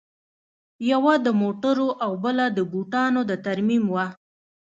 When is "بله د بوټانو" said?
2.23-3.21